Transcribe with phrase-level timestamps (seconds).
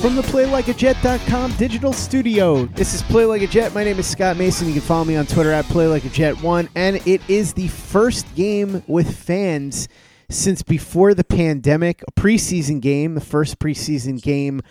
[0.00, 3.74] From the PlayLikeAJet.com digital studio, this is Play Like a Jet.
[3.74, 4.68] My name is Scott Mason.
[4.68, 9.16] You can follow me on Twitter at PlayLikeAJet1, and it is the first game with
[9.16, 9.88] fans
[10.30, 14.62] since before the pandemic, a preseason game, the first preseason game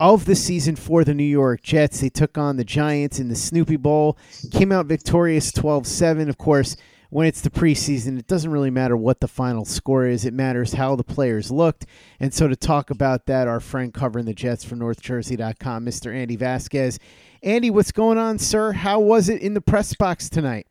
[0.00, 2.00] of the season for the New York Jets.
[2.00, 4.18] They took on the Giants in the Snoopy Bowl,
[4.50, 6.28] came out victorious 12 7.
[6.28, 6.76] Of course,
[7.12, 10.24] when it's the preseason, it doesn't really matter what the final score is.
[10.24, 11.84] It matters how the players looked.
[12.18, 16.14] And so to talk about that, our friend covering the Jets from NorthJersey.com, Mr.
[16.14, 16.98] Andy Vasquez.
[17.42, 18.72] Andy, what's going on, sir?
[18.72, 20.66] How was it in the press box tonight?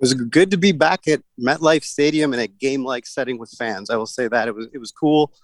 [0.00, 3.90] was good to be back at MetLife Stadium in a game-like setting with fans.
[3.90, 5.34] I will say that it was it was cool.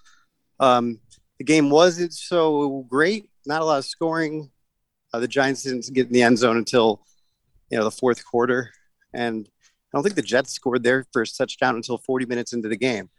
[0.59, 0.99] Um,
[1.37, 3.29] the game wasn't so great.
[3.45, 4.49] Not a lot of scoring.
[5.13, 7.05] Uh, the Giants didn't get in the end zone until
[7.69, 8.71] you know the fourth quarter,
[9.13, 9.47] and
[9.93, 13.09] I don't think the Jets scored their first touchdown until 40 minutes into the game.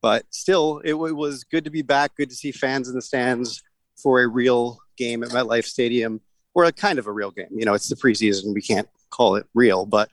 [0.00, 2.16] But still, it, it was good to be back.
[2.16, 3.62] Good to see fans in the stands
[3.96, 6.20] for a real game at MetLife Stadium,
[6.54, 7.48] or a kind of a real game.
[7.50, 10.08] You know, it's the preseason; we can't call it real, but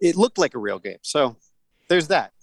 [0.00, 0.98] it looked like a real game.
[1.02, 1.36] So
[1.88, 2.33] there's that.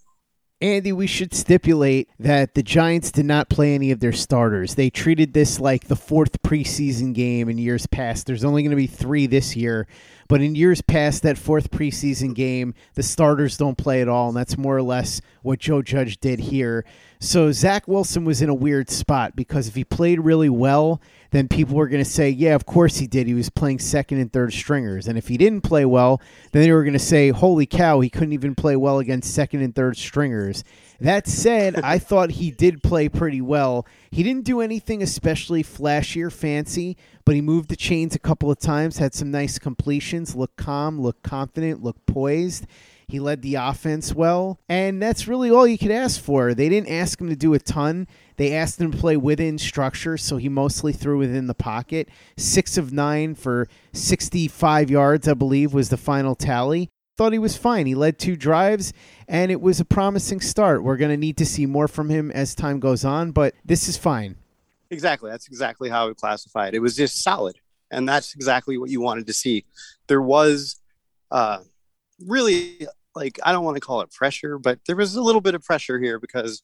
[0.62, 4.76] Andy, we should stipulate that the Giants did not play any of their starters.
[4.76, 8.28] They treated this like the fourth preseason game in years past.
[8.28, 9.88] There's only going to be three this year.
[10.28, 14.28] But in years past, that fourth preseason game, the starters don't play at all.
[14.28, 16.86] And that's more or less what Joe Judge did here.
[17.24, 21.00] So Zach Wilson was in a weird spot because if he played really well,
[21.30, 23.28] then people were going to say, yeah, of course he did.
[23.28, 25.08] He was playing second and third stringers.
[25.08, 26.20] And if he didn't play well,
[26.52, 29.62] then they were going to say, holy cow, he couldn't even play well against second
[29.62, 30.64] and third stringers.
[31.00, 33.86] That said, I thought he did play pretty well.
[34.10, 38.50] He didn't do anything especially flashy or fancy, but he moved the chains a couple
[38.50, 42.66] of times, had some nice completions, looked calm, looked confident, looked poised.
[43.12, 46.54] He led the offense well, and that's really all you could ask for.
[46.54, 48.08] They didn't ask him to do a ton.
[48.38, 52.08] They asked him to play within structure, so he mostly threw within the pocket.
[52.38, 56.90] Six of nine for 65 yards, I believe, was the final tally.
[57.18, 57.86] Thought he was fine.
[57.86, 58.94] He led two drives,
[59.28, 60.82] and it was a promising start.
[60.82, 63.90] We're going to need to see more from him as time goes on, but this
[63.90, 64.38] is fine.
[64.90, 65.30] Exactly.
[65.30, 66.76] That's exactly how I would classify it.
[66.76, 67.58] It was just solid.
[67.92, 69.66] And that's exactly what you wanted to see.
[70.08, 70.78] There was
[71.30, 71.60] uh,
[72.26, 75.56] really like I don't want to call it pressure, but there was a little bit
[75.56, 76.64] of pressure here because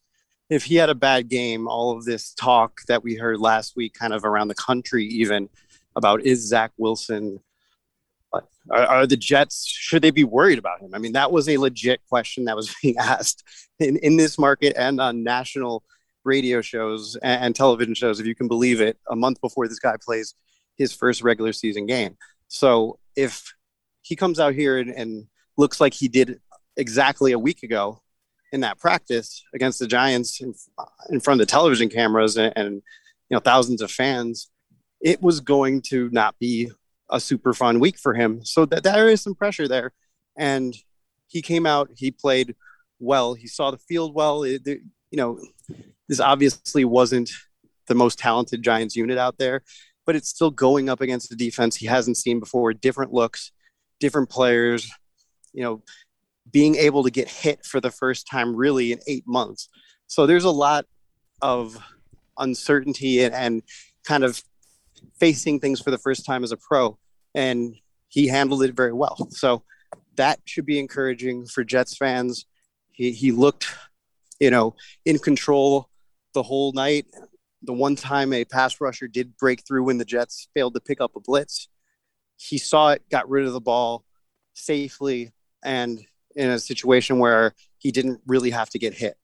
[0.49, 3.93] if he had a bad game, all of this talk that we heard last week,
[3.93, 5.49] kind of around the country, even
[5.95, 7.39] about is Zach Wilson
[8.33, 10.91] uh, Are, are, the Jets, should they be worried about him?
[10.93, 13.43] I mean, that was a legit question that was being asked
[13.79, 15.83] in, in this market and on national
[16.23, 19.79] radio shows and, and television shows, if you can believe it, a month before this
[19.79, 20.35] guy plays
[20.77, 22.17] his first regular season game.
[22.47, 23.53] So if
[24.01, 26.39] he comes out here and, and looks like he did
[26.75, 28.01] exactly a week ago
[28.51, 30.53] in that practice against the Giants in,
[31.09, 32.81] in front of the television cameras and, and,
[33.29, 34.49] you know thousands of fans,
[35.01, 36.71] it was going to not be
[37.09, 38.43] a super fun week for him.
[38.45, 39.91] So that there is some pressure there,
[40.37, 40.73] and
[41.27, 42.55] he came out, he played
[42.99, 44.43] well, he saw the field well.
[44.43, 44.81] It, you
[45.17, 45.39] know,
[46.07, 47.29] this obviously wasn't
[47.87, 49.63] the most talented Giants unit out there,
[50.05, 52.73] but it's still going up against the defense he hasn't seen before.
[52.73, 53.51] Different looks,
[53.99, 54.89] different players.
[55.57, 55.81] You know,
[56.51, 59.69] being able to get hit for the first time really in eight months.
[60.05, 60.85] So there's a lot
[61.41, 61.77] of
[62.37, 63.63] uncertainty and, and
[64.05, 64.41] kind of
[65.19, 66.99] facing things for the first time as a pro.
[67.33, 67.75] And
[68.07, 69.27] he handled it very well.
[69.31, 69.63] So
[70.15, 72.45] that should be encouraging for Jets fans.
[72.91, 73.67] He, he looked,
[74.39, 74.75] you know,
[75.05, 75.89] in control
[76.33, 77.07] the whole night.
[77.63, 81.01] The one time a pass rusher did break through when the Jets failed to pick
[81.01, 81.67] up a blitz,
[82.37, 84.05] he saw it, got rid of the ball
[84.53, 85.31] safely,
[85.67, 85.99] and
[86.35, 89.15] in a situation where he didn't really have to get hit.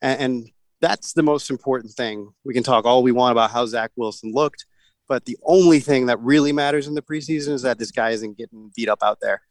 [0.00, 0.50] And, and
[0.80, 2.32] that's the most important thing.
[2.44, 4.64] We can talk all we want about how Zach Wilson looked,
[5.08, 8.38] but the only thing that really matters in the preseason is that this guy isn't
[8.38, 9.42] getting beat up out there.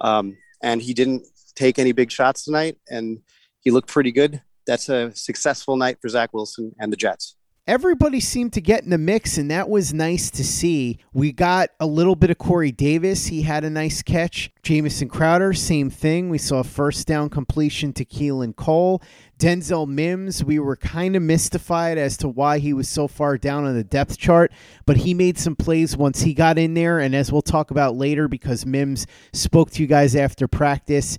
[0.00, 3.20] Um, and he didn't take any big shots tonight, and
[3.60, 4.40] he looked pretty good.
[4.66, 7.36] That's a successful night for Zach Wilson and the Jets
[7.68, 10.98] everybody seemed to get in the mix, and that was nice to see.
[11.12, 13.26] We got a little bit of Corey Davis.
[13.26, 14.50] He had a nice catch.
[14.62, 16.30] Jamison Crowder, same thing.
[16.30, 19.02] We saw first down completion to Keelan Cole.
[19.38, 23.66] Denzel Mims, we were kind of mystified as to why he was so far down
[23.66, 24.50] on the depth chart,
[24.86, 26.98] but he made some plays once he got in there.
[26.98, 31.18] And as we'll talk about later, because Mims spoke to you guys after practice,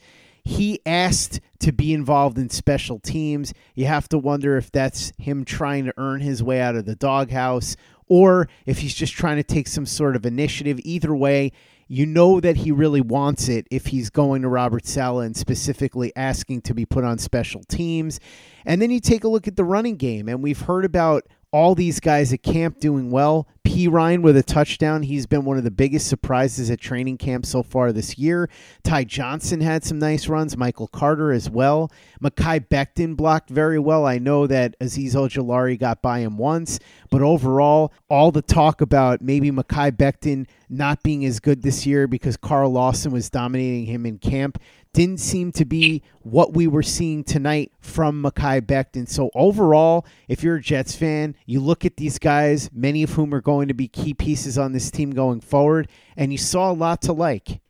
[0.50, 3.54] he asked to be involved in special teams.
[3.75, 6.96] You have to wonder if that's him trying to earn his way out of the
[6.96, 7.75] doghouse
[8.07, 10.80] or if he's just trying to take some sort of initiative.
[10.84, 11.51] Either way,
[11.88, 16.12] you know that he really wants it if he's going to Robert Saleh and specifically
[16.16, 18.19] asking to be put on special teams.
[18.66, 21.75] And then you take a look at the running game, and we've heard about all
[21.75, 23.48] these guys at camp doing well.
[23.66, 25.04] Perine with a touchdown.
[25.04, 28.50] He's been one of the biggest surprises at training camp so far this year.
[28.84, 30.57] Ty Johnson had some nice runs.
[30.57, 31.92] Michael Carter as well.
[32.22, 34.06] Mekhi Becton blocked very well.
[34.06, 36.80] I know that Azeez Ojulari got by him once,
[37.12, 42.07] but overall, all the talk about maybe Mekhi Becton not being as good this year
[42.07, 44.60] because Carl Lawson was dominating him in camp
[44.94, 49.07] didn't seem to be what we were seeing tonight from Mekhi Becton.
[49.07, 53.33] So overall, if you're a Jets fan, you look at these guys, many of whom
[53.33, 56.74] are going to be key pieces on this team going forward, and you saw a
[56.74, 57.62] lot to like.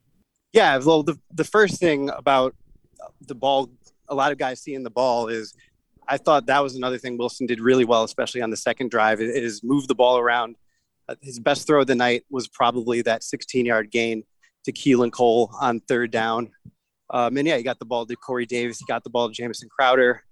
[0.54, 2.56] Yeah, well, the the first thing about
[3.22, 3.70] the ball,
[4.08, 5.54] a lot of guys seeing the ball is,
[6.08, 9.22] I thought that was another thing Wilson did really well, especially on the second drive.
[9.22, 10.56] is move the ball around.
[11.08, 14.24] Uh, his best throw of the night was probably that 16 yard gain
[14.64, 16.50] to Keelan Cole on third down.
[17.12, 18.80] Um, and yeah, he got the ball to Corey Davis.
[18.80, 20.24] He got the ball to Jamison Crowder.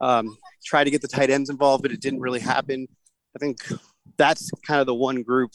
[0.00, 2.86] Um, tried to get the tight ends involved, but it didn't really happen.
[3.36, 3.58] I think
[4.16, 5.52] that's kind of the one group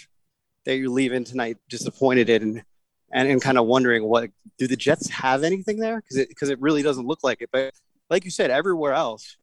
[0.65, 2.63] that you're leaving tonight disappointed in
[3.11, 6.01] and, and kind of wondering what do the Jets have anything there?
[6.01, 7.49] Because it because it really doesn't look like it.
[7.51, 7.73] But
[8.09, 9.37] like you said, everywhere else,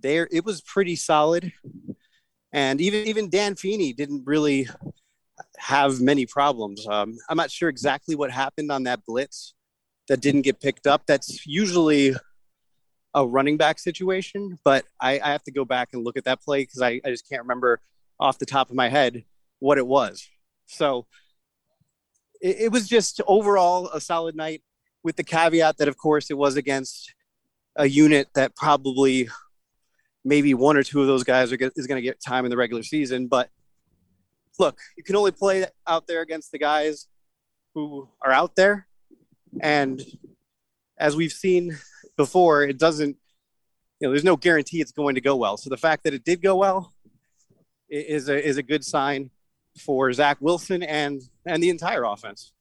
[0.00, 1.52] there it was pretty solid.
[2.52, 4.68] And even even Dan Feeney didn't really
[5.58, 6.86] have many problems.
[6.86, 9.54] Um, I'm not sure exactly what happened on that blitz
[10.08, 11.02] that didn't get picked up.
[11.06, 12.14] That's usually
[13.14, 16.42] a running back situation, but I, I have to go back and look at that
[16.42, 17.80] play because I, I just can't remember
[18.20, 19.24] off the top of my head
[19.58, 20.28] what it was.
[20.66, 21.06] So
[22.40, 24.62] it, it was just overall a solid night
[25.02, 27.14] with the caveat that, of course, it was against
[27.76, 29.28] a unit that probably
[30.24, 32.56] maybe one or two of those guys are is going to get time in the
[32.56, 33.28] regular season.
[33.28, 33.48] But
[34.58, 37.06] look, you can only play out there against the guys
[37.74, 38.88] who are out there.
[39.60, 40.02] And
[40.98, 41.78] as we've seen
[42.16, 43.16] before, it doesn't,
[44.00, 45.56] you know, there's no guarantee it's going to go well.
[45.56, 46.92] So the fact that it did go well
[47.88, 49.30] is a, is a good sign
[49.78, 52.52] for Zach Wilson and, and the entire offense.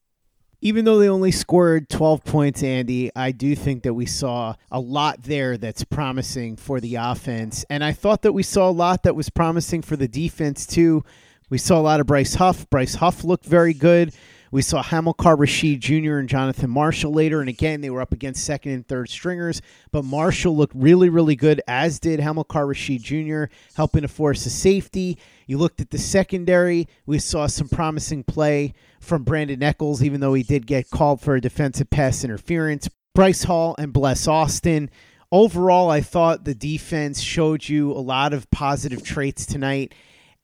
[0.62, 4.80] Even though they only scored 12 points, Andy, I do think that we saw a
[4.80, 7.66] lot there that's promising for the offense.
[7.70, 11.04] And I thought that we saw a lot that was promising for the defense, too.
[11.50, 12.68] We saw a lot of Bryce Huff.
[12.70, 14.14] Bryce Huff looked very good.
[14.56, 16.18] We saw Hamilcar Rashed Jr.
[16.18, 19.62] and Jonathan Marshall later, and again, they were up against second and third stringers.
[19.92, 24.50] But Marshall looked really, really good, as did Hamilcar Rashed Jr., helping to force a
[24.50, 25.18] safety.
[25.46, 30.36] You looked at the secondary, we saw some promising play from Brandon Echols, even though
[30.36, 32.88] he did get called for a defensive pass interference.
[33.14, 34.90] Bryce Hall and Bless Austin.
[35.34, 39.94] Overall, I thought the defense showed you a lot of positive traits tonight.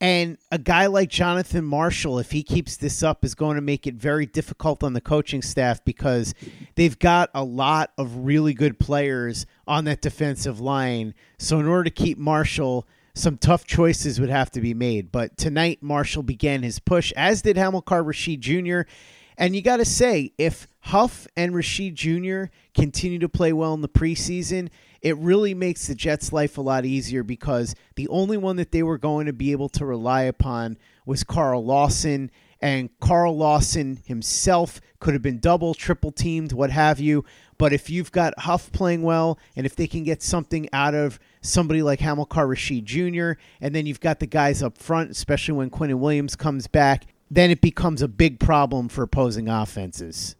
[0.01, 3.85] And a guy like Jonathan Marshall, if he keeps this up, is going to make
[3.85, 6.33] it very difficult on the coaching staff because
[6.73, 11.13] they've got a lot of really good players on that defensive line.
[11.37, 15.11] So, in order to keep Marshall, some tough choices would have to be made.
[15.11, 18.89] But tonight, Marshall began his push, as did Hamilcar Rashed Jr.
[19.37, 22.51] And you got to say, if Huff and Rashed Jr.
[22.73, 24.69] continue to play well in the preseason,
[25.01, 28.83] it really makes the Jets' life a lot easier because the only one that they
[28.83, 32.29] were going to be able to rely upon was Carl Lawson.
[32.61, 37.25] And Carl Lawson himself could have been double, triple teamed, what have you.
[37.57, 41.19] But if you've got Huff playing well, and if they can get something out of
[41.41, 45.71] somebody like Hamilcar Rashed Jr., and then you've got the guys up front, especially when
[45.71, 50.35] Quinnen Williams comes back, then it becomes a big problem for opposing offenses.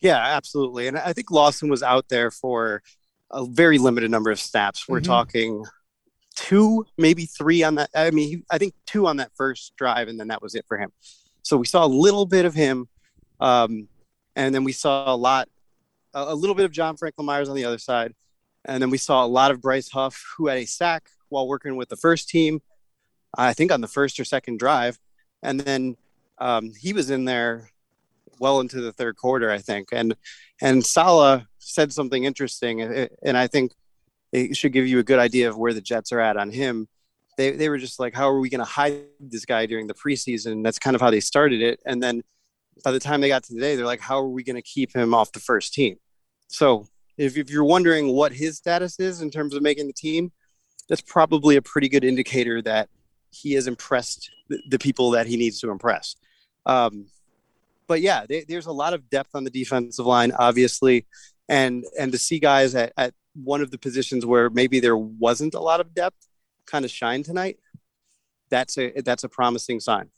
[0.00, 0.88] Yeah, absolutely.
[0.88, 2.82] And I think Lawson was out there for
[3.30, 4.88] a very limited number of snaps.
[4.88, 5.10] We're mm-hmm.
[5.10, 5.64] talking
[6.36, 7.90] two, maybe three on that.
[7.94, 10.78] I mean, I think two on that first drive, and then that was it for
[10.78, 10.90] him.
[11.42, 12.88] So we saw a little bit of him,
[13.40, 13.88] um,
[14.36, 15.48] and then we saw a lot,
[16.14, 18.14] a, little bit of John Franklin Myers on the other side,
[18.64, 21.76] and then we saw a lot of Bryce Huff, who had a sack while working
[21.76, 22.60] with the first team.
[23.36, 24.98] I think on the first or second drive,
[25.42, 25.96] and then
[26.38, 27.70] um, he was in there
[28.40, 29.88] well into the third quarter, I think.
[29.92, 30.16] And
[30.60, 33.72] and Saleh said something interesting, and I think
[34.32, 36.88] it should give you a good idea of where the Jets are at on him.
[37.36, 39.94] They they were just like, how are we going to hide this guy during the
[39.94, 40.64] preseason?
[40.64, 42.22] That's kind of how they started it, and then
[42.82, 44.94] by the time they got to today, they're like, how are we going to keep
[44.94, 45.96] him off the first team?
[46.48, 46.86] So
[47.18, 50.32] if, if you're wondering what his status is in terms of making the team,
[50.88, 52.88] that's probably a pretty good indicator that
[53.30, 56.16] he has impressed the, the people that he needs to impress.
[56.66, 57.06] Um,
[57.86, 61.06] but yeah, they, there's a lot of depth on the defensive line, obviously,
[61.50, 65.54] and and to see guys at, at one of the positions where maybe there wasn't
[65.54, 66.28] a lot of depth
[66.64, 67.58] kind of shine tonight.
[68.48, 70.10] That's a that's a promising sign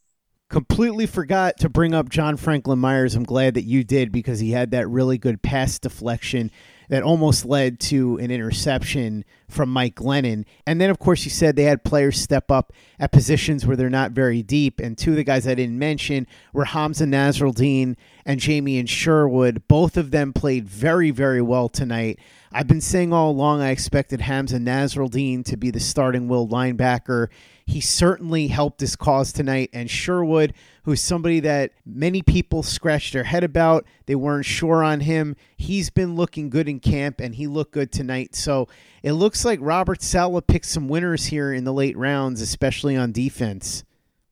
[0.53, 3.15] completely forgot to bring up John Franklin Myers.
[3.15, 6.51] I'm glad that you did because he had that really good pass deflection
[6.91, 10.45] that almost led to an interception from Mike Glennon.
[10.67, 13.91] And then, of course, you said they had players step up at positions where they're
[13.91, 14.81] not very deep.
[14.81, 19.69] And two of the guys I didn't mention were Hamsah Nasirildeen and Jamien Sherwood.
[19.69, 22.19] Both of them played very, very well tonight.
[22.55, 27.29] I've been saying all along I expected Hamsah Nasirildeen to be the starting will linebacker.
[27.65, 29.71] He certainly helped his cause tonight.
[29.73, 35.01] And Sherwood, who's somebody that many people scratched their head about, they weren't sure on
[35.01, 35.37] him.
[35.57, 38.35] He's been looking good in camp, and he looked good tonight.
[38.35, 38.69] So
[39.03, 43.13] it looks like Robert Saleh picked some winners here in the late rounds, especially on
[43.13, 43.85] defense.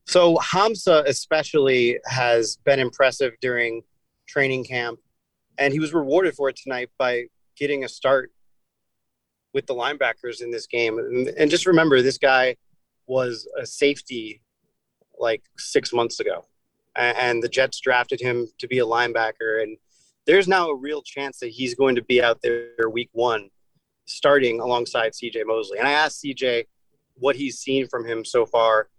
[0.05, 3.83] So Hamsah especially has been impressive during
[4.27, 4.99] training camp,
[5.57, 7.25] and he was rewarded for it tonight by
[7.57, 8.31] getting a start
[9.53, 10.97] with the linebackers in this game.
[10.97, 12.55] And, and just remember, this guy
[13.07, 14.41] was a safety
[15.19, 16.45] like six months ago,
[16.95, 19.61] and the Jets drafted him to be a linebacker.
[19.61, 19.77] And
[20.25, 23.49] there's now a real chance that he's going to be out there week one,
[24.05, 25.77] starting alongside CJ Mosley.
[25.77, 26.65] And I asked CJ
[27.15, 28.89] what he's seen from him so far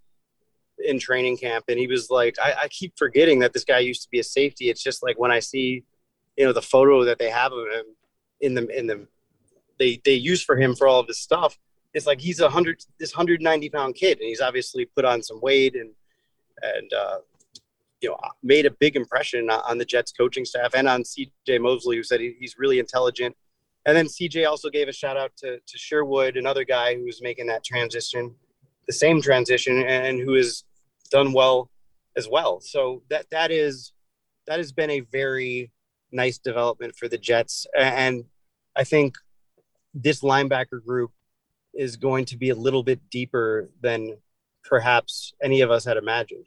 [0.84, 4.02] in training camp, and he was like, I, I keep forgetting that this guy used
[4.02, 4.68] to be a safety.
[4.68, 5.84] It's just like when I see,
[6.36, 7.84] you know, the photo that they have of him
[8.40, 9.06] in the in the
[9.78, 11.58] they they use for him for all of this stuff
[11.94, 15.40] it's like he's a hundred this 190 pound kid and he's obviously put on some
[15.40, 15.90] weight and
[16.62, 17.18] and uh,
[18.00, 21.96] you know made a big impression on the Jets coaching staff and on CJ Mosley
[21.96, 23.36] who said he, he's really intelligent
[23.86, 27.20] and then CJ also gave a shout out to, to Sherwood another guy who was
[27.22, 28.34] making that transition
[28.86, 30.64] the same transition and who has
[31.10, 31.70] done well
[32.16, 33.92] as well so that that is
[34.46, 35.70] that has been a very
[36.10, 38.24] nice development for the Jets and
[38.74, 39.14] I think
[39.94, 41.12] this linebacker group
[41.74, 44.16] is going to be a little bit deeper than
[44.64, 46.46] perhaps any of us had imagined.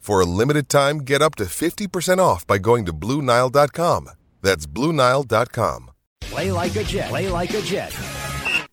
[0.00, 4.08] For a limited time, get up to 50% off by going to BlueNile.com.
[4.40, 5.90] That's BlueNile.com.
[6.22, 7.10] Play like a Jet.
[7.10, 7.94] Play like a Jet.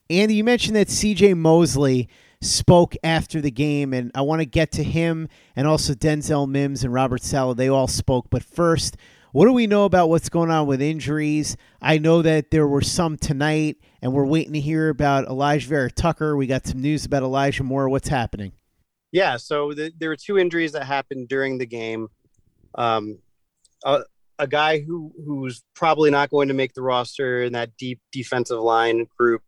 [0.09, 2.07] Andy, you mentioned that CJ Mosley
[2.39, 6.85] spoke after the game, and I want to get to him and also Denzel Mims
[6.85, 7.57] and Robert Saleh.
[7.57, 8.27] They all spoke.
[8.29, 8.95] But first,
[9.33, 11.57] what do we know about what's going on with injuries?
[11.81, 15.91] I know that there were some tonight, and we're waiting to hear about Elijah Vera
[15.91, 16.37] Tucker.
[16.37, 17.89] We got some news about Elijah Moore.
[17.89, 18.53] What's happening?
[19.11, 22.09] Yeah, so the, there were two injuries that happened during the game.
[22.75, 23.19] Um,
[23.85, 24.01] a,
[24.39, 28.59] a guy who who's probably not going to make the roster in that deep defensive
[28.59, 29.41] line group,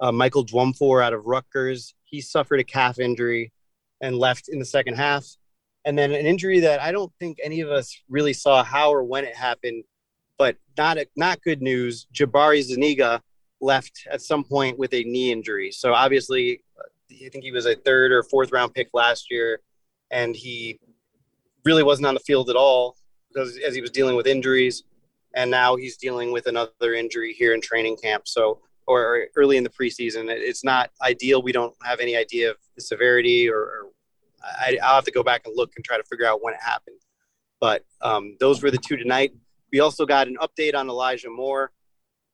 [0.00, 1.94] uh, Michael Dwumfour out of Rutgers.
[2.04, 3.52] He suffered a calf injury
[4.00, 5.26] and left in the second half.
[5.84, 9.02] And then an injury that I don't think any of us really saw how or
[9.02, 9.84] when it happened,
[10.38, 12.06] but not a, not good news.
[12.12, 13.22] Jabari Zuniga
[13.60, 15.70] left at some point with a knee injury.
[15.72, 16.62] So obviously
[17.12, 19.60] I think he was a third or fourth round pick last year,
[20.10, 20.78] and he
[21.64, 22.96] really wasn't on the field at all
[23.28, 24.84] because as he was dealing with injuries,
[25.34, 28.26] and now he's dealing with another injury here in training camp.
[28.26, 31.42] So or early in the preseason, it's not ideal.
[31.42, 33.90] We don't have any idea of the severity, or, or
[34.42, 36.60] I, will have to go back and look and try to figure out when it
[36.60, 37.00] happened.
[37.60, 39.32] But um, those were the two tonight.
[39.72, 41.70] We also got an update on Elijah Moore.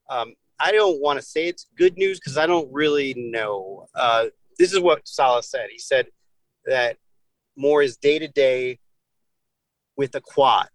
[0.08, 3.88] Um, I don't want to say it's good news because I don't really know.
[3.94, 4.26] Uh,
[4.58, 5.68] this is what Saleh said.
[5.70, 6.06] He said
[6.64, 6.96] that
[7.56, 8.78] Moore is day to day
[9.96, 10.68] with a quad.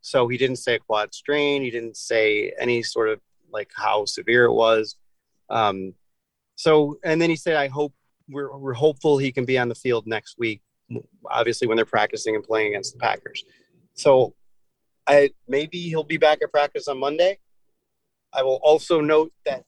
[0.00, 1.62] So he didn't say a quad strain.
[1.62, 3.20] He didn't say any sort of
[3.50, 4.96] like how severe it was.
[5.48, 5.94] Um,
[6.56, 7.94] so, and then he said, I hope
[8.28, 10.62] we're, we're hopeful he can be on the field next week,
[11.30, 13.44] obviously when they're practicing and playing against the Packers.
[13.94, 14.34] So
[15.06, 17.38] I, maybe he'll be back at practice on Monday.
[18.32, 19.64] I will also note that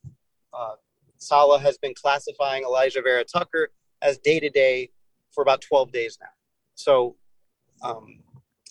[0.52, 0.74] uh,
[1.18, 3.68] Saleh has been classifying Elijah Vera Tucker
[4.02, 4.90] as day to day
[5.32, 6.28] for about 12 days now.
[6.74, 7.16] So
[7.82, 8.20] um,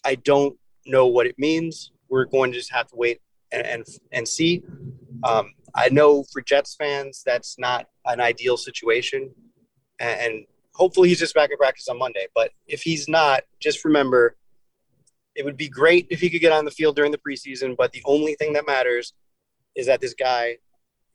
[0.03, 1.91] I don't know what it means.
[2.09, 4.63] We're going to just have to wait and and, and see.
[5.23, 9.31] Um, I know for Jets fans that's not an ideal situation,
[9.99, 12.27] and, and hopefully he's just back at practice on Monday.
[12.33, 14.35] But if he's not, just remember
[15.35, 17.75] it would be great if he could get on the field during the preseason.
[17.77, 19.13] But the only thing that matters
[19.75, 20.57] is that this guy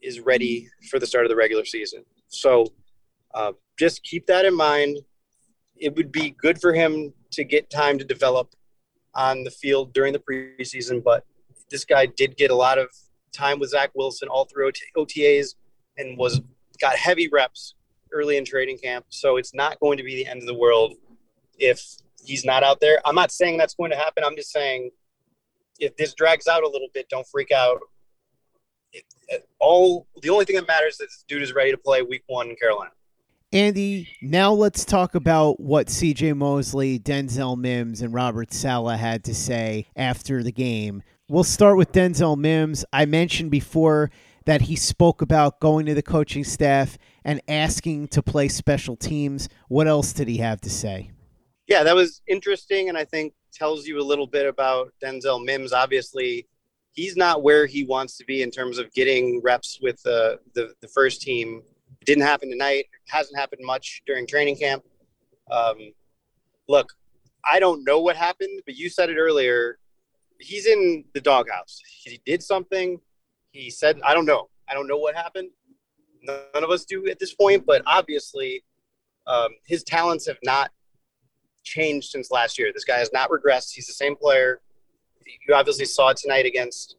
[0.01, 2.03] is ready for the start of the regular season.
[2.27, 2.67] So
[3.33, 4.97] uh, just keep that in mind.
[5.77, 8.53] It would be good for him to get time to develop
[9.15, 11.25] on the field during the preseason, but
[11.69, 12.89] this guy did get a lot of
[13.31, 15.55] time with Zach Wilson all through OTAs
[15.97, 16.41] and was
[16.79, 17.75] got heavy reps
[18.11, 19.05] early in training camp.
[19.09, 20.95] So it's not going to be the end of the world
[21.57, 21.81] if
[22.23, 22.99] he's not out there.
[23.05, 24.23] I'm not saying that's going to happen.
[24.23, 24.91] I'm just saying
[25.79, 27.79] if this drags out a little bit, don't freak out
[29.59, 32.49] all the only thing that matters is this dude is ready to play week one
[32.49, 32.91] in Carolina.
[33.53, 39.35] Andy, now let's talk about what CJ Mosley, Denzel Mims, and Robert Saleh had to
[39.35, 41.03] say after the game.
[41.27, 42.85] We'll start with Denzel Mims.
[42.93, 44.09] I mentioned before
[44.45, 49.49] that he spoke about going to the coaching staff and asking to play special teams.
[49.67, 51.11] What else did he have to say?
[51.67, 55.73] Yeah, that was interesting, and I think tells you a little bit about Denzel Mims.
[55.73, 56.47] Obviously,
[56.93, 60.73] he's not where he wants to be in terms of getting reps with the, the,
[60.81, 61.61] the first team.
[62.01, 62.85] It didn't happen tonight.
[62.91, 64.83] It hasn't happened much during training camp.
[65.49, 65.93] Um,
[66.67, 66.87] look,
[67.49, 69.77] I don't know what happened, but you said it earlier.
[70.39, 71.79] He's in the doghouse.
[72.03, 72.99] He did something.
[73.51, 74.49] he said, I don't know.
[74.69, 75.49] I don't know what happened.
[76.23, 78.63] None of us do at this point, but obviously
[79.27, 80.71] um, his talents have not
[81.63, 82.71] changed since last year.
[82.73, 83.71] This guy has not regressed.
[83.73, 84.61] He's the same player.
[85.25, 86.95] You obviously saw tonight against,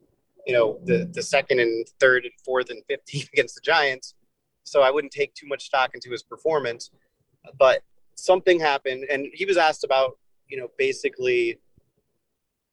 [0.47, 4.15] you know, the, the second and third and fourth and fifth against the Giants.
[4.65, 6.91] So I wouldn't take too much stock into his performance.
[7.59, 7.83] But
[8.15, 11.59] something happened, and he was asked about, you know, basically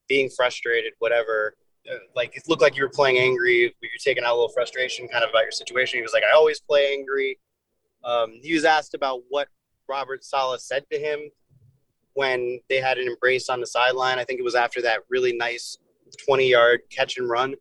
[0.08, 1.56] being frustrated, whatever.
[1.90, 3.74] Uh, like it looked like you were playing angry.
[3.80, 5.98] But you're taking out a little frustration, kind of about your situation.
[5.98, 7.40] He was like, "I always play angry."
[8.04, 9.48] Um, he was asked about what
[9.88, 11.32] Robert Saleh said to him
[12.14, 14.20] when they had an embrace on the sideline.
[14.20, 15.78] I think it was after that really nice
[16.26, 17.56] 20 yard catch and run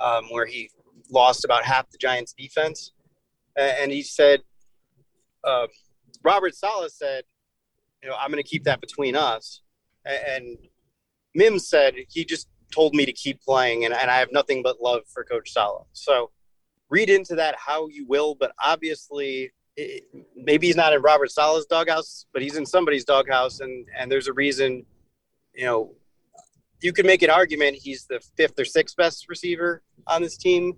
[0.00, 0.70] um, where he
[1.10, 2.92] lost about half the Giants defense.
[3.56, 4.42] And he said,
[5.44, 5.66] uh,
[6.22, 7.24] Robert Saleh said,
[8.02, 9.62] you know, I'm going to keep that between us.
[10.04, 10.58] And
[11.34, 14.80] Mims said he just told me to keep playing, and, and I have nothing but
[14.80, 15.86] love for Coach Saleh.
[15.92, 16.30] So
[16.90, 21.66] read into that how you will, but obviously, it, maybe he's not in Robert Saleh's
[21.66, 24.84] doghouse, but he's in somebody's doghouse, and and there's a reason.
[25.54, 25.94] You know,
[26.82, 30.74] you could make an argument he's the fifth or sixth best receiver on this team,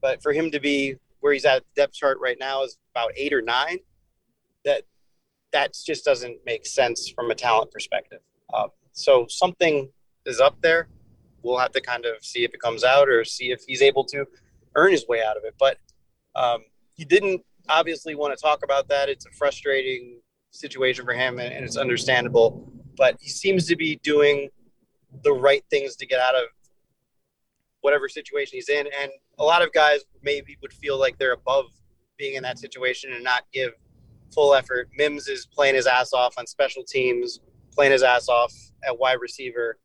[0.00, 3.32] but for him to be where he's at depth chart right now is about eight
[3.32, 3.78] or nine.
[4.64, 4.84] That
[5.52, 8.20] that just doesn't make sense from a talent perspective.
[8.54, 9.88] Um, so something
[10.26, 10.88] is up there.
[11.42, 14.04] We'll have to kind of see if it comes out or see if he's able
[14.04, 14.24] to
[14.76, 15.54] earn his way out of it.
[15.58, 15.78] But
[16.34, 19.08] um, he didn't obviously want to talk about that.
[19.08, 20.20] It's a frustrating
[20.50, 22.70] situation for him, and, it's understandable.
[22.96, 24.50] But he seems to be doing
[25.24, 26.44] the right things to get out of
[27.80, 28.86] whatever situation he's in.
[29.00, 31.66] And a lot of guys maybe would feel like they're above
[32.16, 33.72] being in that situation and not give
[34.32, 34.88] full effort.
[34.96, 37.40] Mims is playing his ass off on special teams,
[37.74, 38.52] playing his ass off
[38.86, 39.78] at wide receiver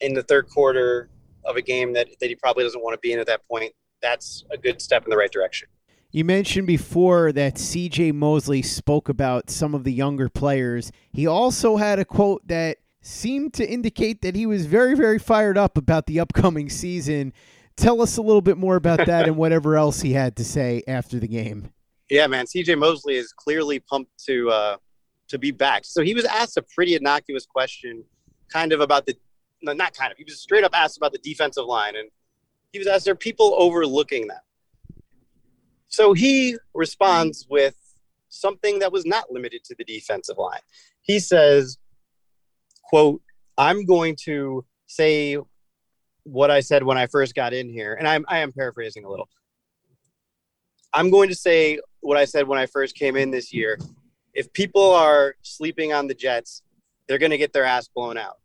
[0.00, 1.10] in the third quarter
[1.44, 3.72] of a game that, that he probably doesn't want to be in at that point.
[4.02, 5.68] That's a good step in the right direction.
[6.16, 10.90] You mentioned before that CJ Mosley spoke about some of the younger players.
[11.12, 15.58] He also had a quote that seemed to indicate that he was very, very fired
[15.58, 17.34] up about the upcoming season.
[17.76, 20.82] Tell us a little bit more about that and whatever else he had to say
[20.88, 21.68] after the game.
[22.08, 22.46] Yeah, man.
[22.46, 24.76] CJ Mosley is clearly pumped to uh,
[25.28, 25.84] to be back.
[25.84, 28.02] So he was asked a pretty innocuous question,
[28.50, 29.18] kind of about the
[29.60, 30.16] no, not kind of.
[30.16, 32.08] He was straight up asked about the defensive line, and
[32.72, 34.38] he was asked, "Are people overlooking them?"
[35.88, 37.76] So he responds with
[38.28, 40.60] something that was not limited to the defensive line.
[41.02, 41.78] He says,
[42.82, 43.22] "quote
[43.58, 45.38] I'm going to say
[46.24, 49.10] what I said when I first got in here, and I'm I am paraphrasing a
[49.10, 49.28] little.
[50.92, 53.78] I'm going to say what I said when I first came in this year.
[54.34, 56.62] If people are sleeping on the Jets,
[57.06, 58.36] they're going to get their ass blown out.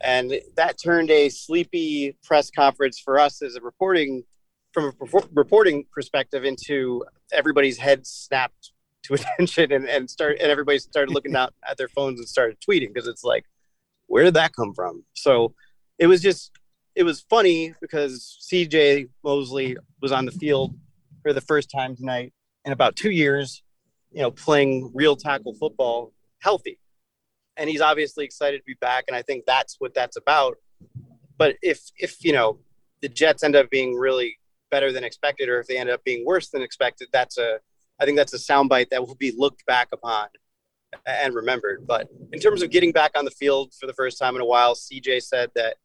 [0.00, 4.24] And that turned a sleepy press conference for us as a reporting
[4.72, 8.72] from a reporting perspective into everybody's head snapped
[9.04, 12.56] to attention and, and start and everybody started looking out at their phones and started
[12.60, 13.44] tweeting because it's like,
[14.06, 15.04] where did that come from?
[15.14, 15.54] So
[15.98, 16.52] it was just
[16.94, 20.74] it was funny because CJ Mosley was on the field
[21.22, 22.32] for the first time tonight
[22.64, 23.62] in about two years,
[24.10, 26.78] you know, playing real tackle football healthy.
[27.56, 29.04] And he's obviously excited to be back.
[29.08, 30.56] And I think that's what that's about.
[31.38, 32.58] But if, if, you know,
[33.00, 34.38] the Jets end up being really
[34.72, 37.60] better than expected, or if they end up being worse than expected, that's a,
[38.00, 40.26] I think that's a soundbite that will be looked back upon
[41.06, 41.86] and remembered.
[41.86, 44.46] But in terms of getting back on the field for the first time in a
[44.46, 45.76] while, CJ said that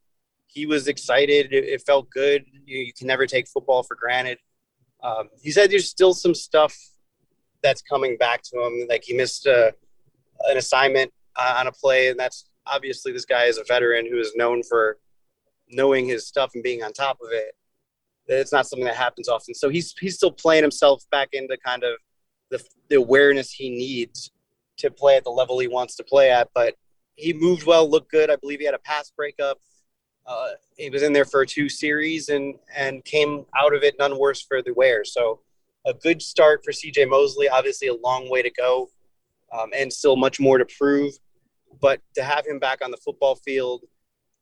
[0.48, 1.54] he was excited.
[1.54, 2.46] It, felt good.
[2.66, 4.40] You, you, can never take football for granted.
[5.04, 6.76] Um, he said there's still some stuff
[7.62, 8.88] that's coming back to him.
[8.90, 9.74] Like he missed a,
[10.46, 14.18] an assignment uh, on a play, and that's obviously this guy is a veteran who
[14.18, 14.98] is known for
[15.70, 17.54] knowing his stuff and being on top of it.
[18.28, 19.54] It's not something that happens often.
[19.54, 21.96] So he's he's still playing himself back into kind of
[22.50, 24.32] the, the awareness he needs
[24.78, 26.50] to play at the level he wants to play at.
[26.54, 26.76] But
[27.16, 28.30] he moved well, looked good.
[28.30, 29.60] I believe he had a pass breakup.
[30.26, 34.18] Uh, he was in there for two series and and came out of it none
[34.20, 35.06] worse for the wear.
[35.06, 35.40] So
[35.86, 37.48] a good start for CJ Mosley.
[37.48, 38.90] Obviously, a long way to go,
[39.58, 41.14] um, and still much more to prove.
[41.80, 43.84] But to have him back on the football field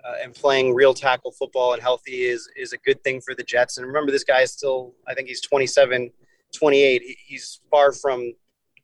[0.07, 3.43] uh, and playing real tackle football and healthy is is a good thing for the
[3.43, 3.77] Jets.
[3.77, 6.11] And remember, this guy is still I think he's 27,
[6.53, 7.01] 28.
[7.25, 8.33] He's far from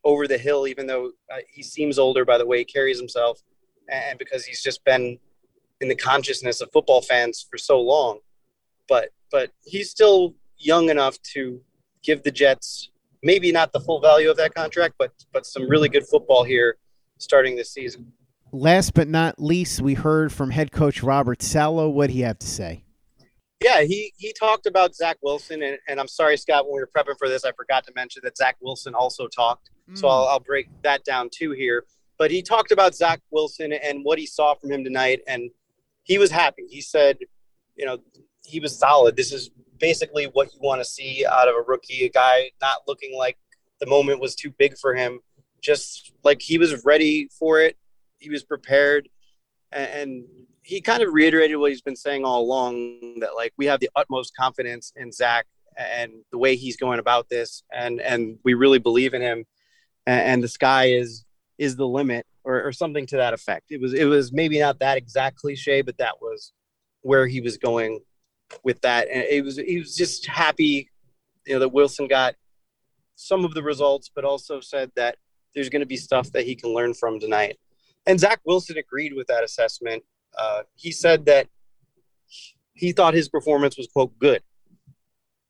[0.03, 3.41] over the hill, even though uh, he seems older by the way he carries himself,
[3.89, 5.19] and because he's just been
[5.79, 8.19] in the consciousness of football fans for so long.
[8.87, 11.61] But but he's still young enough to
[12.03, 12.89] give the Jets
[13.23, 16.77] maybe not the full value of that contract, but but some really good football here
[17.19, 18.11] starting this season.
[18.51, 21.93] Last but not least, we heard from head coach Robert Saleh.
[21.93, 22.83] What do you have to say?
[23.63, 26.89] Yeah, he he talked about Zach Wilson, and, and I'm sorry, Scott, when we were
[26.95, 29.69] prepping for this, I forgot to mention that Zach Wilson also talked.
[29.89, 29.97] Mm.
[29.97, 31.85] So I'll, I'll break that down too here.
[32.17, 35.49] But he talked about Zach Wilson and what he saw from him tonight, and
[36.03, 36.63] he was happy.
[36.69, 37.17] He said,
[37.75, 37.99] you know,
[38.43, 39.15] he was solid.
[39.15, 42.77] This is basically what you want to see out of a rookie, a guy not
[42.87, 43.37] looking like
[43.79, 45.19] the moment was too big for him,
[45.61, 47.77] just like he was ready for it.
[48.21, 49.09] He was prepared,
[49.71, 50.25] and
[50.63, 53.89] he kind of reiterated what he's been saying all along that like we have the
[53.95, 58.79] utmost confidence in Zach and the way he's going about this, and and we really
[58.79, 59.45] believe in him,
[60.05, 61.25] and, the sky is
[61.57, 63.65] is the limit, or, or something to that effect.
[63.71, 66.53] It was it was maybe not that exact cliche, but that was
[67.01, 68.01] where he was going
[68.63, 70.89] with that, and it was he was just happy,
[71.47, 72.35] you know, that Wilson got
[73.15, 75.17] some of the results, but also said that
[75.53, 77.57] there's going to be stuff that he can learn from tonight.
[78.05, 80.03] And Zach Wilson agreed with that assessment.
[80.37, 81.47] Uh, he said that
[82.73, 84.41] he thought his performance was quote good,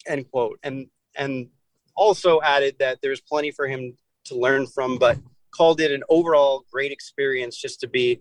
[0.07, 1.49] end quote, and and
[1.95, 5.17] also added that there's plenty for him to learn from, but
[5.51, 8.19] called it an overall great experience just to be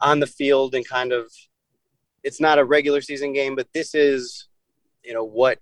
[0.00, 1.30] on the field and kind of
[2.24, 4.48] it's not a regular season game, but this is
[5.04, 5.58] you know what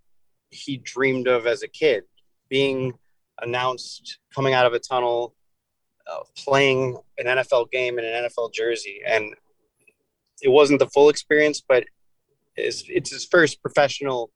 [0.51, 2.05] he dreamed of as a kid,
[2.49, 2.93] being
[3.41, 5.35] announced coming out of a tunnel,
[6.11, 9.35] uh, playing an NFL game in an NFL jersey, and
[10.43, 11.85] it wasn't the full experience, but
[12.57, 14.31] it's, it's his first professional,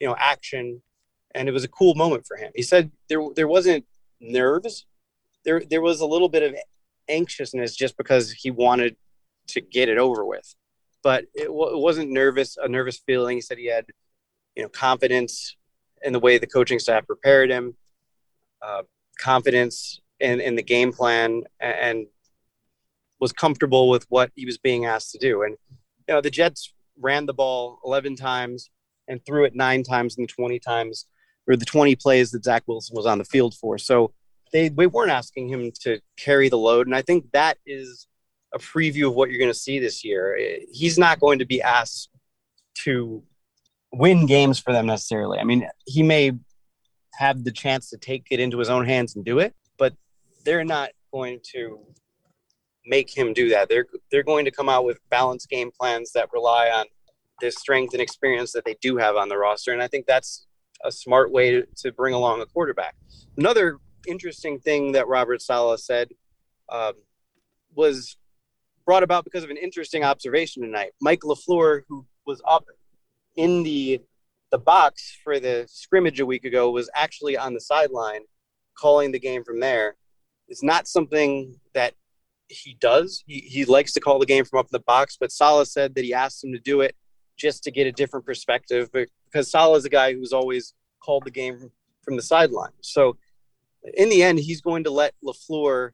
[0.00, 0.82] you know, action,
[1.34, 2.50] and it was a cool moment for him.
[2.54, 3.84] He said there there wasn't
[4.20, 4.86] nerves,
[5.44, 6.54] there there was a little bit of
[7.08, 8.96] anxiousness just because he wanted
[9.48, 10.54] to get it over with,
[11.02, 13.36] but it, w- it wasn't nervous a nervous feeling.
[13.36, 13.86] He said he had,
[14.56, 15.56] you know, confidence
[16.02, 17.76] in the way the coaching staff prepared him,
[18.62, 18.82] uh,
[19.18, 22.06] confidence in, in the game plan, and
[23.20, 25.42] was comfortable with what he was being asked to do.
[25.42, 25.56] And
[26.06, 28.70] you know, the Jets ran the ball 11 times
[29.08, 31.06] and threw it nine times in the 20 times
[31.48, 33.78] or the 20 plays that Zach Wilson was on the field for.
[33.78, 34.12] So
[34.52, 36.86] they, they weren't asking him to carry the load.
[36.86, 38.06] And I think that is
[38.54, 40.38] a preview of what you're going to see this year.
[40.70, 42.10] He's not going to be asked
[42.84, 43.22] to
[43.92, 45.38] win games for them necessarily.
[45.38, 46.32] I mean, he may
[47.14, 49.94] have the chance to take it into his own hands and do it, but
[50.48, 51.78] they're not going to
[52.86, 53.68] make him do that.
[53.68, 56.86] They're they're going to come out with balanced game plans that rely on
[57.42, 60.46] the strength and experience that they do have on the roster, and I think that's
[60.84, 62.94] a smart way to, to bring along a quarterback.
[63.36, 66.08] Another interesting thing that Robert Saleh said
[66.70, 66.94] um,
[67.74, 68.16] was
[68.86, 70.92] brought about because of an interesting observation tonight.
[71.02, 72.64] Mike LaFleur, who was up
[73.36, 74.00] in the
[74.50, 78.22] the box for the scrimmage a week ago, was actually on the sideline
[78.78, 79.96] calling the game from there.
[80.48, 81.94] It's not something that
[82.48, 83.22] he does.
[83.26, 85.94] He, he likes to call the game from up in the box, but Saleh said
[85.94, 86.96] that he asked him to do it
[87.36, 91.30] just to get a different perspective because Saleh is a guy who's always called the
[91.30, 91.70] game
[92.02, 92.72] from the sideline.
[92.80, 93.16] So
[93.94, 95.90] in the end, he's going to let LaFleur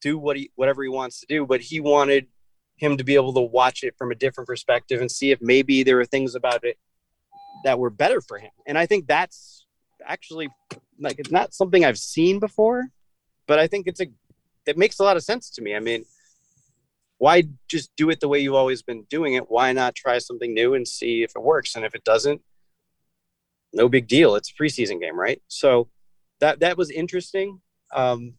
[0.00, 2.26] do what he whatever he wants to do, but he wanted
[2.76, 5.82] him to be able to watch it from a different perspective and see if maybe
[5.82, 6.78] there were things about it
[7.64, 8.50] that were better for him.
[8.66, 9.66] And I think that's
[10.06, 10.48] actually
[10.98, 12.88] like it's not something I've seen before,
[13.50, 14.06] but I think it's a
[14.64, 15.74] it makes a lot of sense to me.
[15.74, 16.04] I mean,
[17.18, 19.50] why just do it the way you've always been doing it?
[19.50, 21.74] Why not try something new and see if it works?
[21.74, 22.42] And if it doesn't,
[23.72, 24.36] no big deal.
[24.36, 25.42] It's a preseason game, right?
[25.48, 25.88] So
[26.38, 27.60] that that was interesting.
[27.92, 28.34] Um,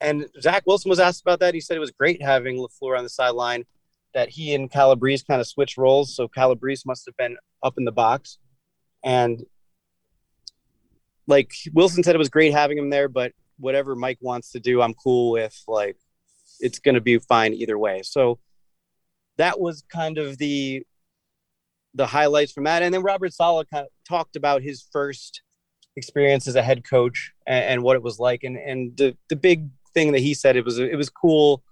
[0.00, 1.54] and Zach Wilson was asked about that.
[1.54, 3.66] He said it was great having LaFleur on the sideline.
[4.14, 7.84] That he and Calabrese kind of switched roles, so Calabrese must have been up in
[7.84, 8.38] the box,
[9.04, 9.44] and
[11.28, 13.08] like Wilson said, it was great having him there.
[13.08, 15.56] But whatever Mike wants to do, I'm cool with.
[15.66, 15.96] Like,
[16.60, 18.02] it's going to be fine either way.
[18.04, 18.38] So
[19.38, 20.84] that was kind of the
[21.94, 22.82] the highlights from that.
[22.82, 25.40] And then Robert Saleh kind of talked about his first
[25.96, 28.44] experience as a head coach and, and, what it was like.
[28.44, 31.62] And and the the big thing that he said it was it was cool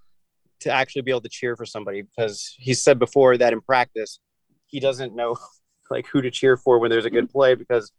[0.60, 4.18] to actually be able to cheer for somebody because he said before that in practice
[4.66, 5.36] he doesn't know
[5.90, 7.92] like who to cheer for when there's a good play because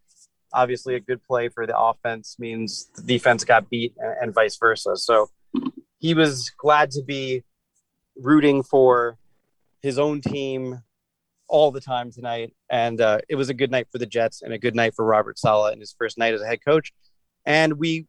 [0.53, 4.57] obviously a good play for the offense means the defense got beat and, and vice
[4.57, 4.95] versa.
[4.97, 5.29] So
[5.99, 7.43] he was glad to be
[8.15, 9.17] rooting for
[9.81, 10.81] his own team
[11.47, 12.53] all the time tonight.
[12.69, 15.05] And uh, it was a good night for the Jets and a good night for
[15.05, 16.93] Robert Saleh in his first night as a head coach.
[17.45, 18.07] And we,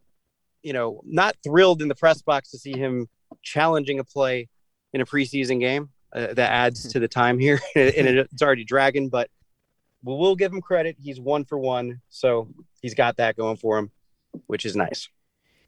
[0.62, 3.08] you know, not thrilled in the press box to see him
[3.42, 4.48] challenging a play
[4.92, 5.90] in a preseason game.
[6.14, 9.08] Uh, that adds to the time here, and it's already dragging.
[9.08, 9.28] But
[10.06, 10.96] well, we'll give him credit.
[11.00, 12.48] He's one for one, so
[12.80, 13.90] he's got that going for him,
[14.46, 15.08] which is nice.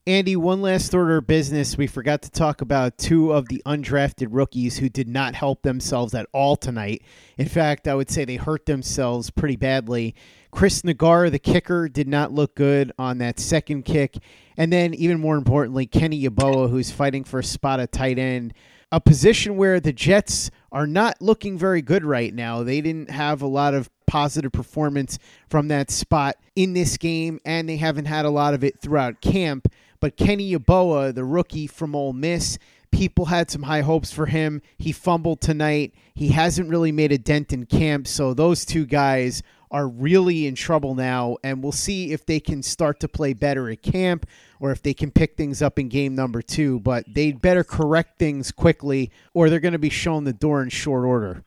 [0.07, 1.77] Andy, one last order of business.
[1.77, 6.14] We forgot to talk about two of the undrafted rookies who did not help themselves
[6.14, 7.03] at all tonight.
[7.37, 10.14] In fact, I would say they hurt themselves pretty badly.
[10.51, 14.16] Chris Naggar, the kicker, did not look good on that second kick.
[14.57, 18.55] And then, even more importantly, Kenny Yeboah, who's fighting for a spot at tight end,
[18.90, 22.62] a position where the Jets are not looking very good right now.
[22.62, 25.18] They didn't have a lot of positive performance
[25.49, 29.21] from that spot in this game, and they haven't had a lot of it throughout
[29.21, 29.68] camp.
[30.01, 32.59] But Kenny Yeboah, the rookie from Ole Miss,
[32.90, 34.62] people had some high hopes for him.
[34.79, 35.94] He fumbled tonight.
[36.14, 40.55] He hasn't really made a dent in camp, so those two guys are really in
[40.55, 44.27] trouble now, and we'll see if they can start to play better at camp
[44.61, 46.81] or if they can pick things up in game number two.
[46.81, 50.71] But they'd better correct things quickly, or they're going to be shown the door in
[50.71, 51.44] short order.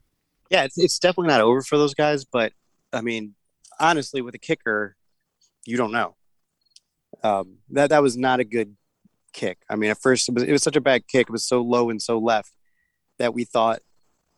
[0.52, 2.52] Yeah, it's, it's definitely not over for those guys, but
[2.92, 3.36] I mean,
[3.80, 4.98] honestly, with a kicker,
[5.66, 6.16] you don't know.
[7.24, 8.76] Um, that that was not a good
[9.32, 9.60] kick.
[9.70, 11.28] I mean, at first it was it was such a bad kick.
[11.28, 12.52] It was so low and so left
[13.18, 13.80] that we thought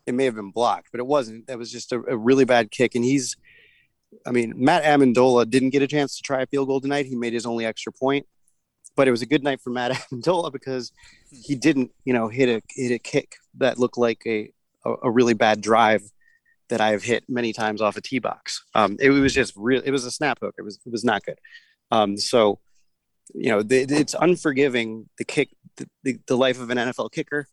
[0.06, 1.48] it may have been blocked, but it wasn't.
[1.48, 2.94] That was just a, a really bad kick.
[2.94, 3.36] And he's,
[4.28, 7.08] I mean, Matt Amendola didn't get a chance to try a field goal tonight.
[7.08, 8.28] He made his only extra point,
[8.96, 10.92] but it was a good night for Matt Amendola because
[11.32, 14.52] he didn't, you know, hit a hit a kick that looked like a
[14.86, 16.02] a, a really bad drive
[16.70, 18.64] that I have hit many times off a tee box.
[18.74, 19.82] Um, it, was just real.
[19.86, 20.56] It was a snap hook.
[20.58, 21.40] It was it was not good.
[21.92, 22.60] Um, so,
[23.34, 27.48] you know, the, it's unforgiving the kick, the, the, the, life of an NFL kicker,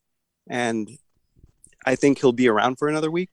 [0.49, 0.89] and
[1.85, 3.31] I think he'll be around for another week.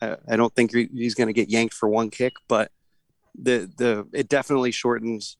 [0.00, 2.70] Uh, I don't think he's going to get yanked for one kick, but
[3.38, 5.36] the the it definitely shortens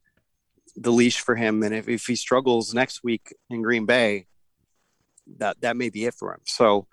[0.76, 1.62] the leash for him.
[1.62, 4.26] And if, if he struggles next week in Green Bay,
[5.38, 6.40] that that may be it for him.
[6.44, 6.86] So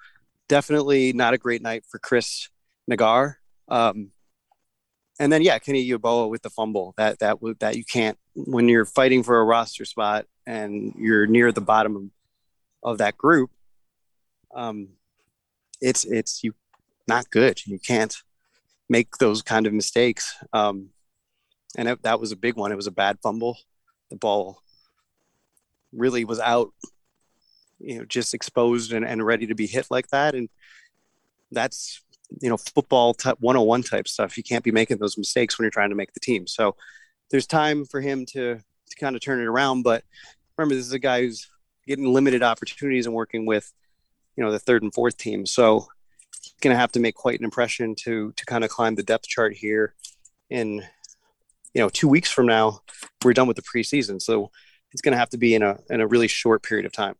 [0.47, 2.49] definitely not a great night for Chris
[2.89, 3.36] Naggar.
[3.67, 4.12] Um,
[5.19, 8.86] and then yeah, Kenny Yeboah with the fumble that that that you can't when you're
[8.86, 13.51] fighting for a roster spot and you're near the bottom of, of that group.
[14.53, 14.89] Um,
[15.82, 16.53] it's it's you
[17.08, 17.65] not good.
[17.65, 18.15] You can't
[18.89, 20.36] make those kind of mistakes.
[20.51, 20.89] Um,
[21.77, 22.71] and it, that was a big one.
[22.71, 23.58] It was a bad fumble.
[24.10, 24.62] The ball
[25.91, 26.71] really was out,
[27.83, 30.35] you know, just exposed and, and ready to be hit like that.
[30.35, 30.49] And
[31.51, 32.01] that's
[32.41, 34.37] you know football type 101 type stuff.
[34.37, 36.47] You can't be making those mistakes when you're trying to make the team.
[36.47, 36.75] So
[37.29, 39.83] there's time for him to to kind of turn it around.
[39.83, 40.03] But
[40.57, 41.49] remember this is a guy who's
[41.87, 43.71] getting limited opportunities and working with
[44.35, 45.45] you know the third and fourth team.
[45.45, 45.87] So
[46.41, 49.03] he's going to have to make quite an impression to to kind of climb the
[49.03, 49.93] depth chart here
[50.49, 50.83] in
[51.73, 52.79] you know two weeks from now.
[53.23, 54.21] We're done with the preseason.
[54.21, 54.51] So
[54.91, 57.15] it's going to have to be in a in a really short period of time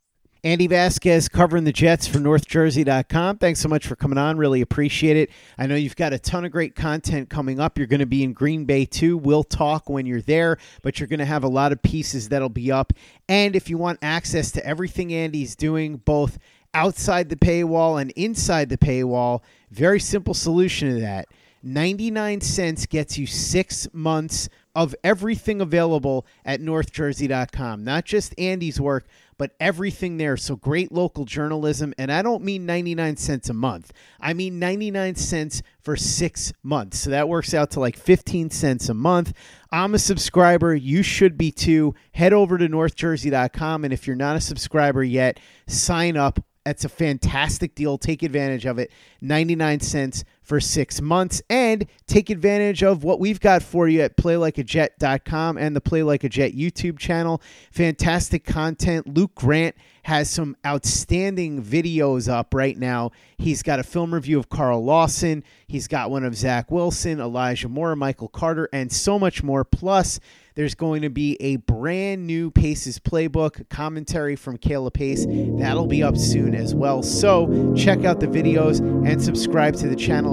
[0.46, 3.38] Andy Vasquez covering the Jets for NorthJersey.com.
[3.38, 4.38] Thanks so much for coming on.
[4.38, 5.30] Really appreciate it.
[5.58, 7.78] I know you've got a ton of great content coming up.
[7.78, 9.18] You're going to be in Green Bay too.
[9.18, 12.50] We'll talk when you're there, but you're going to have a lot of pieces that'll
[12.50, 12.92] be up.
[13.30, 16.38] And if you want access to everything Andy's doing, both
[16.74, 21.30] outside the paywall and inside the paywall, very simple solution to that.
[21.64, 27.84] 99 cents gets you six months of everything available at northjersey.com.
[27.84, 29.06] Not just Andy's work,
[29.38, 30.38] but everything there.
[30.38, 31.94] So great local journalism.
[31.98, 37.00] And I don't mean 99 cents a month, I mean 99 cents for six months.
[37.00, 39.34] So that works out to like 15 cents a month.
[39.72, 40.74] I'm a subscriber.
[40.74, 41.94] You should be too.
[42.14, 43.84] Head over to northjersey.com.
[43.84, 46.40] And if you're not a subscriber yet, sign up.
[46.64, 47.98] That's a fantastic deal.
[47.98, 48.92] Take advantage of it.
[49.22, 54.18] 99 cents for six months and take advantage of what we've got for you at
[54.18, 57.42] playlikeajet.com and the Play Like a Jet YouTube channel.
[57.72, 59.08] Fantastic content.
[59.08, 63.12] Luke Grant has some outstanding videos up right now.
[63.38, 67.70] He's got a film review of Carl Lawson, he's got one of Zach Wilson, Elijah
[67.70, 69.64] Moore, Michael Carter, and so much more.
[69.64, 70.20] Plus,
[70.56, 75.26] there's going to be a brand new Paces playbook commentary from Caleb Pace.
[75.28, 77.02] That'll be up soon as well.
[77.02, 80.33] So check out the videos and subscribe to the channel